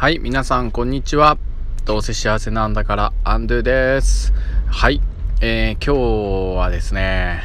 [0.00, 1.36] はい、皆さん、こんにちは。
[1.84, 4.32] どうせ幸せなんだから、アンドゥです。
[4.66, 4.98] はい、
[5.42, 7.42] えー、今日はですね、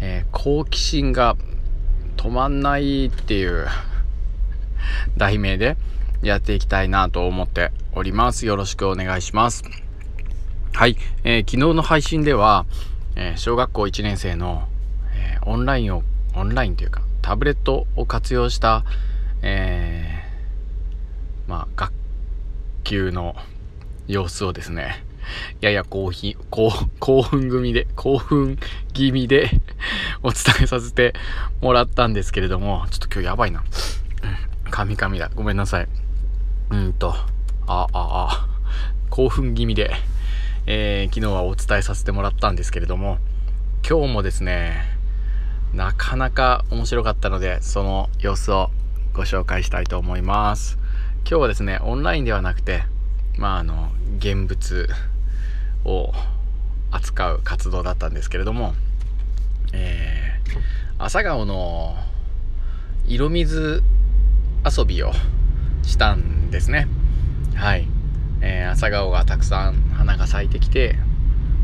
[0.00, 1.36] えー、好奇心が
[2.16, 3.68] 止まんないっていう
[5.16, 5.76] 題名で
[6.20, 8.44] やっていきたいなと思っております。
[8.44, 9.62] よろしくお願いします。
[10.72, 12.66] はい、えー、昨日の配信では、
[13.14, 14.66] え小学校1年生の、
[15.14, 16.02] えオンラインを、
[16.34, 18.84] オンラインというか、タブレットを活用した、
[19.42, 20.01] えー
[21.52, 21.92] まあ、学
[22.82, 23.36] 級の
[24.08, 25.04] 様子をですね、
[25.60, 28.58] やや興奮、興奮組で、興奮
[28.94, 29.50] 気味で
[30.22, 31.12] お伝えさせて
[31.60, 33.62] もらったんですけれども、ちょっと今日やばいな。
[34.70, 35.30] カミカミだ。
[35.34, 35.88] ごめんなさい。
[36.70, 37.26] うんと、あ、
[37.66, 38.48] あ、あ、
[39.10, 39.90] 興奮気味で、
[40.64, 43.18] えー、昨日はお伝えさせてもらったんですけれども、
[43.86, 44.84] 今日もですね、
[45.74, 48.70] なかなか面白かったので、その様子を
[49.12, 50.78] ご紹介したいと思います。
[51.24, 52.82] 今日はですね、オンラインではなくて、
[53.38, 54.88] まあ、あの、現物
[55.84, 56.12] を
[56.90, 58.74] 扱う活動だったんですけれども、
[59.72, 60.58] えー、
[60.98, 61.96] 朝顔の
[63.06, 63.82] 色水
[64.78, 65.12] 遊びを
[65.82, 66.88] したんですね。
[67.54, 67.88] はい。
[68.40, 70.96] えー、朝顔がたくさん花が咲いてきて、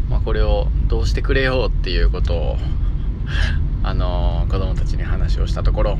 [0.08, 2.58] まあ、これをどうしてくれようっていうことを
[3.82, 5.98] あのー、子供たちに話をしたところ、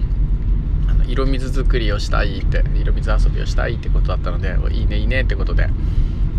[1.09, 5.69] 色水作りをしたいって色水遊びをしたいってことだったのでいいねいいねってことで、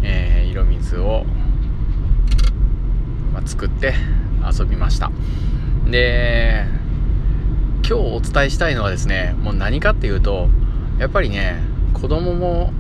[0.04, 1.26] えー、色水を、
[3.34, 3.96] まあ、作って
[4.58, 5.12] 遊びました。
[5.90, 6.66] で
[7.88, 10.48] 今日お伝えしたいのはですねもう何かっていうと
[11.00, 11.60] やっぱりね
[11.94, 12.72] 子供も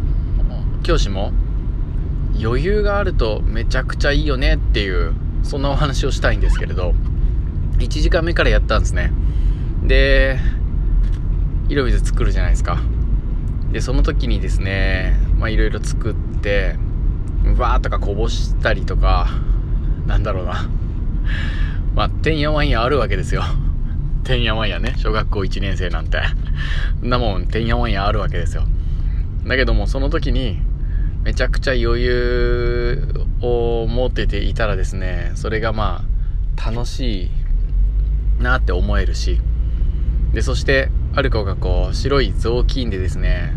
[0.83, 1.31] 教師も
[2.39, 6.93] 余裕があるとめちゃくちゃいいよねっていうそんなお話をしたいんですけれど
[7.79, 9.11] 1時間目からやったんですね。
[9.83, 10.37] で
[11.69, 12.79] 色水作るじゃないですか。
[13.71, 16.75] でその時にですねまあいろいろ作って
[17.57, 19.27] わーとかこぼしたりとか
[20.07, 20.67] なんだろうな。
[21.95, 23.43] まあてんやわんやあるわけですよ。
[24.25, 24.95] てんやわんやね。
[24.97, 26.19] 小学校1年生なんて。
[26.99, 28.63] そんなもんてんやわんやあるわけですよ。
[29.45, 30.59] だけどもその時に
[31.23, 36.03] めちゃくちゃ余裕を持てていたらですねそれがま
[36.57, 37.29] あ楽し
[38.39, 39.39] いなって思えるし。
[40.33, 43.53] でそしてある子がこう白い雑巾でですね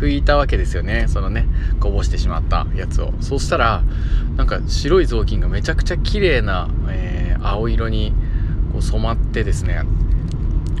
[0.00, 1.46] 拭いたわけですよねそのね
[1.80, 3.82] こぼしてしまったやつをそしたら
[4.36, 8.12] なんか白い雑巾がめちゃくちゃ綺麗な、えー、青色に
[8.72, 9.82] こう染まってですね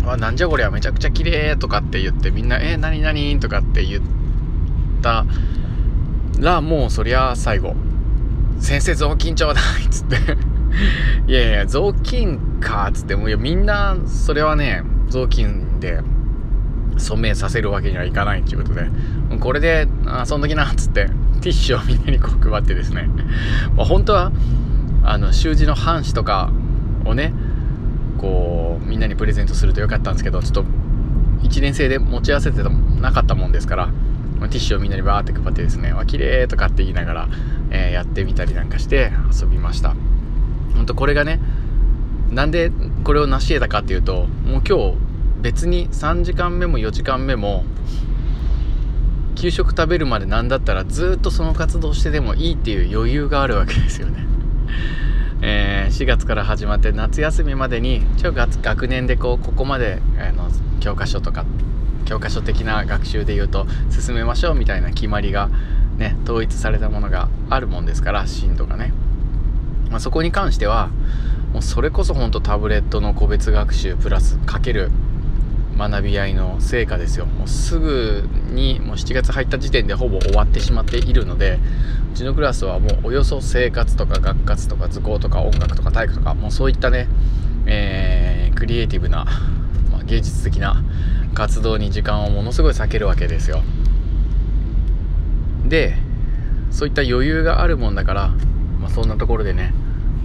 [0.06, 4.02] あなんじゃこりゃめちゃくちゃ綺麗とかって言ってみんな「えー、何何?」とかって言っ
[5.02, 5.26] た
[6.38, 7.74] らもうそりゃ最後
[8.60, 10.16] 「先生雑巾ちょうだい」っつって
[11.26, 16.00] いやいや雑巾かっつってもういやみんなそれはね雑巾で
[16.98, 18.88] 染めさせるわけにはいかないっていうことで
[19.40, 23.08] これで遊んどきなっつってティッシュをみんなにこう配ってですね、
[23.76, 24.32] まあ、本当は
[25.04, 26.50] あの習字の半紙とか
[27.04, 27.32] をね
[28.18, 30.64] こうみんなにプレゼントするとよかったんですけどちょっと
[31.42, 32.62] 1年生で持ち合わせて
[33.00, 37.28] なかったもんですから、まあ、ティッシュをみんなにバーって配ってですね「わ綺麗とかって言いながら、
[37.70, 39.94] えー、やってみたりなんかして遊びました。
[40.74, 41.40] 本当これがね
[42.30, 42.70] なんで
[43.04, 44.94] これを成し得たかっていうともう今日
[45.40, 47.64] 別に3時間目も4時間目も
[49.36, 54.26] 給食食べるまでなんだったらずっとその活動してでもいいっていう余裕があるわけですよね。
[55.40, 60.50] えー、4月から始まって夏休みまでに一応学年でこうここまであの
[60.80, 61.44] 教科書とか
[62.04, 65.48] 教科書的な学習で言うと進めましょうみたいな決まりが
[65.96, 68.92] ね統一されたものがあるもんですから進度がね、
[69.90, 70.90] まあ、そこに関しては
[71.52, 74.90] もうそれこそ本当タブレットの個別学習プラスかける
[75.78, 77.26] 学び合いの成果ですよ。
[77.26, 81.60] もうすぐにもう7月入った時点でほぼ終わってしまっているので
[82.12, 87.08] うちのクラスはもうおよそ生活とか学活とか図工とか音楽とか体育とかもうそういったね、
[87.66, 89.24] えー、クリエイティブな、
[89.92, 90.82] まあ、芸術的な
[91.34, 93.62] 活動に時間をものすごい避けるわけですよ。
[95.68, 95.96] で
[96.70, 98.28] そういった余裕があるもんだから、
[98.80, 99.72] まあ、そんなところでね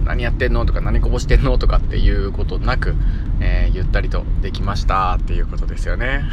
[0.04, 2.94] 何やってんのとか何こぼしてんのとかっていうことなく、
[3.40, 6.24] えー、ゆったりとできましたっていうことですよね。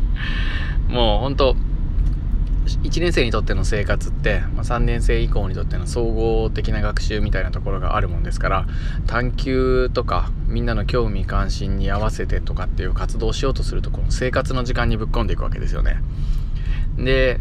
[0.88, 1.56] もうほんと
[2.66, 8.66] 1年生にとっての生活って、まあ、3年生以降にとっての総合的な学習みたいなところがあるもんですから
[9.06, 16.02] 探究とかみんなの興味関心に合わせてとかっていう活動をしようとするとこの生活の時間にぶっ込んでいくわけですよね。
[16.96, 17.38] で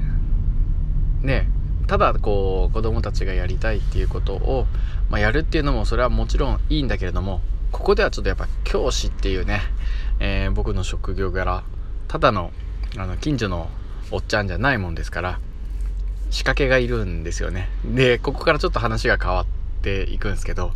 [1.22, 1.48] ね
[1.88, 4.66] ただこう子供たちがやりたいっていうことを、
[5.10, 7.42] まあ、やるっていうのもそれはもちろんいいんだけれども
[7.72, 9.62] ここではちょっとやっぱ教師っていうね、
[10.20, 11.64] えー、僕の職業柄
[12.08, 12.52] ただの
[12.98, 13.70] あの近所の
[14.12, 15.40] おっちゃんじゃないもんですから
[16.30, 17.70] 仕掛けがいるんですよね。
[17.84, 19.46] でここからちょっと話が変わっ
[19.82, 20.72] ていくんですけど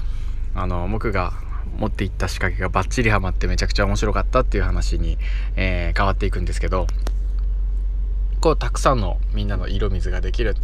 [0.53, 1.33] あの僕が
[1.77, 5.17] 持っていった仕掛けがバッチリハマってめちゃくちゃ面白かったっていう話に、
[5.55, 6.87] えー、変わっていくんですけど
[8.41, 10.55] こうたくさんのみんなの色水ができる、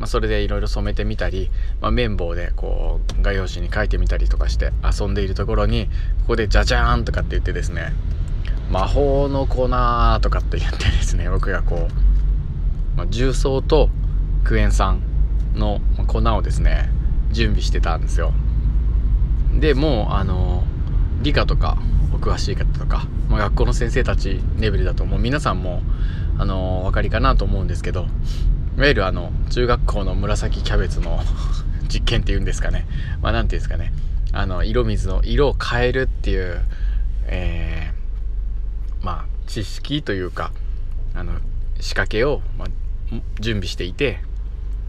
[0.00, 1.50] まあ、それでいろいろ染めてみたり、
[1.82, 5.86] まあ、綿棒でこう画用紙に書いてみたりとかして遊んでいるところに
[6.22, 7.92] ここで「じゃじゃーん!」とかって言ってですね
[8.70, 9.70] 魔法の粉と
[10.30, 13.90] かって言ってですね僕がこう、まあ、重曹と
[14.42, 15.02] クエン酸
[15.54, 16.90] の粉をですね
[17.30, 18.32] 準備してたんですよ
[19.58, 20.64] でもうあの
[21.22, 21.76] 理科とか
[22.14, 25.82] お詳しい方とか、まあ、学校の先生たちレベルだともう皆さんも
[26.38, 28.06] あのお分かりかなと思うんですけど
[28.80, 31.20] いわゆるあの中学校の紫キャベツの
[31.92, 32.86] 実験っていうんですかね。
[33.20, 33.92] まあ何ていうんですかね。
[34.32, 36.62] あの色水の色を変えるっていう、
[37.26, 40.52] えー、まあ知識というか
[41.14, 41.34] あの
[41.78, 42.68] 仕掛けを、まあ、
[43.38, 44.20] 準備していて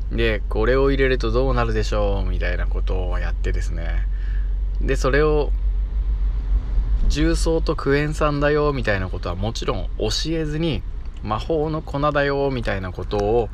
[0.09, 4.07] でこれを入れるとどうなるでしょうみたいなことをやってですね。
[4.79, 5.51] でそれを
[7.09, 10.81] 重曹とクエン酸だよみたいなことはもちろん教えずに
[11.23, 13.49] 魔法の粉だよみたいなことを、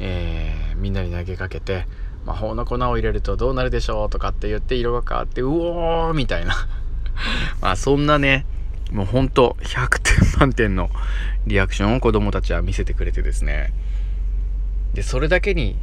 [0.00, 1.86] えー、みんなに投げかけて
[2.24, 6.54] 魔法の粉を入れるとどうなるでしょうとかって言って色が変わってうおーみたいな。
[7.60, 8.46] まあそんなね
[8.90, 10.90] もうほんと100点満点の
[11.46, 13.72] リアクションを子供たちは見せてくれてですね。
[14.94, 15.76] でそれだけに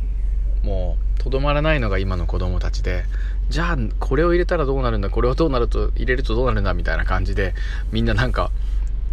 [0.63, 3.03] もうとどまらないのが今の子供たちで
[3.49, 7.55] じゃあこれを入れたらどうなるんだこれをどうなると入れるとどうなるんだみたいな感じで
[7.91, 8.51] みんななんか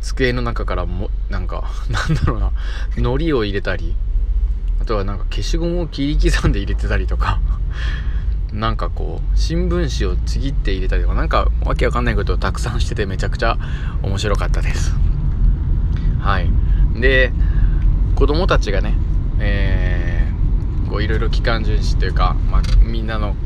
[0.00, 2.52] 机の中からもなんか なんだろうな。
[2.96, 3.94] 海苔を入れたり
[4.80, 7.40] あとはなんか消しゴムを切り刻んで入れてたりとか。
[8.52, 11.14] なんかこう新聞紙をちぎって入れたりとか。
[11.14, 13.58] なんかわけわかんないことをたくさんしててめちゃくちゃ
[14.02, 14.94] 面白かったです。
[16.20, 16.50] はい。
[16.94, 17.32] で
[18.14, 18.96] 子供たちがね
[19.38, 23.36] えー、こういろいろ機関巡視というか、まあ、みんなの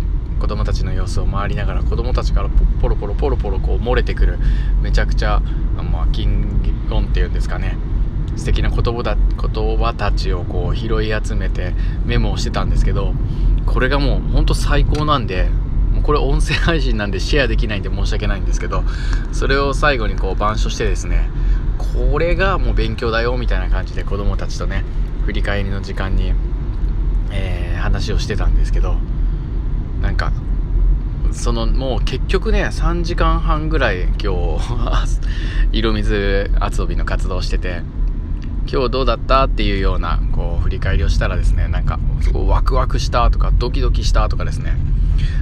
[0.41, 2.49] 子供たちの様子を回りながら子供たちから
[2.81, 4.39] ポロポロポロポロこう漏れてくる
[4.83, 5.41] めちゃくちゃ、
[5.77, 7.77] まあ、金言っていうんですかね。
[8.37, 11.73] 素敵な言葉だ言葉たちをこう拾い集めて
[12.05, 13.13] メモをしてたんですけど
[13.67, 15.49] これがもうほんと最高なんで
[15.93, 18.83] もうこれ音声配信なんでシェアできないんで申し訳ないんですけど
[19.33, 21.29] それを最後にこう板書してですね
[21.77, 24.85] これがもう勉強だよみたいな感じで子供たちとね
[25.27, 26.33] 振り返りの時間に、
[27.33, 28.97] えー、話をしてたんですけど
[30.01, 30.33] なんか
[31.33, 34.61] そのもう結局ね3時間半ぐらい今日
[35.73, 37.83] 色水遊びの活動してて
[38.71, 44.77] 今日どうだったっていうようなこう振り返りをしたらですねなんかすごいワクワクしたとかドキドキしたとかですね。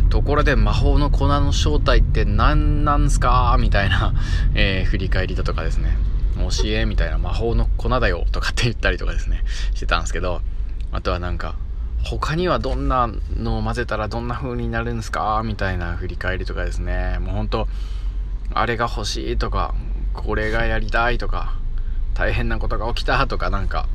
[0.09, 4.15] ところで魔法の粉の正体って何なんすかみたいな、
[4.55, 5.99] えー、振り返りだとかですね。
[6.39, 9.43] 教えみたいな魔法の粉だよとかって言ったりとかですね
[9.75, 10.41] してたんですけど
[10.93, 11.57] あとはなんか
[12.05, 15.43] 他にはどんなのを混ぜたらどんな風になるんですか？
[15.45, 17.19] みたいな振り返りとかですね。
[17.21, 17.69] もうほんと
[18.55, 19.75] あれが欲しいとか
[20.15, 21.55] これがやりたいとか
[22.15, 23.89] 大変なことが起きたとかなんか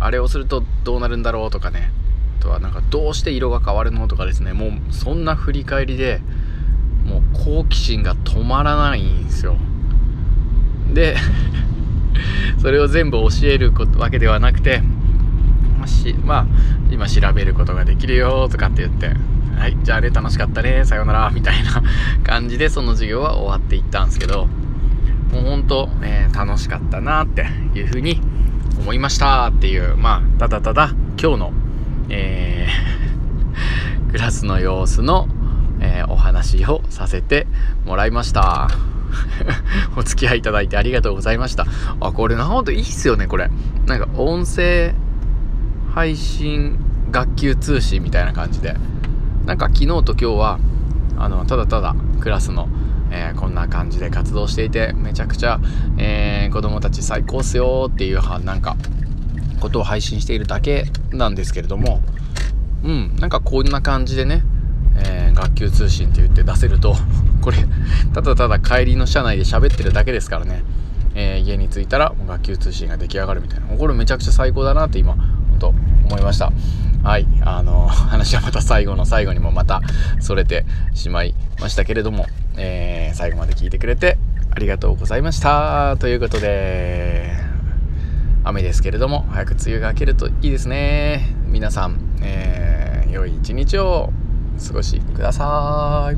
[0.00, 1.92] あれをするとどうなるんだろうとかね。
[2.40, 4.52] あとはなんかどうして色が変わるのとかですね。
[4.54, 6.20] もうそんな振り返りで
[7.04, 9.56] もう好奇心が止まらないんですよ。
[10.94, 11.16] で
[12.58, 14.82] それを全部教えるわけではなくて
[15.78, 16.46] まあ、しまあ、
[16.90, 19.12] 今調べることができるよとかって言って、
[19.58, 21.82] はい、じゃあね、楽しかったね、さようなら、みたいな
[22.24, 24.48] 感じでその授業は終わっていったんですけど、
[25.32, 28.20] もうほんと、え、楽しかったなっていうふうに
[28.80, 31.52] 思いましたっていう、まあ、ただただ今日の、
[32.08, 35.28] えー、 クラスの様子の、
[35.80, 37.46] えー、お話をさせて
[37.84, 38.68] もらいました。
[39.96, 41.66] お付き合いいただいてありがとうございました。
[42.00, 43.50] あ、これなほんといいっすよね、これ。
[43.86, 44.94] なんか音声
[45.94, 46.78] 配信
[47.10, 48.74] 学級通信みたいな感じで。
[49.44, 50.58] なんか昨日と今日は
[51.16, 52.68] あのただただクラスの、
[53.10, 55.58] えー、こんな感じで活動していてめちゃくちゃ、
[55.98, 58.76] えー、子供たち最高っすよっていうなんか
[59.58, 62.00] ことを配信しているだけなんですけれども。
[62.82, 64.42] うんなんかこんな感じでね、
[64.96, 66.96] えー、学級通信って言って出せると
[67.42, 67.58] これ
[68.14, 70.62] ただただ帰りの車内で喋ってるだけですからね、
[71.14, 73.66] え、家に着いたら学級通信が出来上がるみたいな。
[73.76, 75.16] これめちゃくちゃ最高だなって今
[76.10, 76.52] 思いました。
[77.02, 77.26] はい。
[77.42, 79.80] あの 話はまた最後の最後にもまた
[80.18, 82.26] それてしまいましたけれども、
[82.56, 84.18] えー、最後まで聞いてくれて
[84.50, 85.96] ありがとうございました。
[85.98, 87.32] ということで
[88.42, 91.34] 雨ですけれども早く梅雨が明けるといいですね。
[91.46, 94.12] 皆さん、えー、良い一日を
[94.58, 96.16] お過ごしください。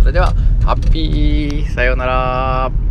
[0.00, 0.32] それでは
[0.64, 2.85] ハッピーさようなら。